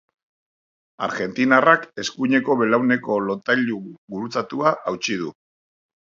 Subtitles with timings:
[1.07, 3.79] Argentinarrak eskuineko belauneko lotailu
[4.15, 5.31] gurutzatua hautsi du.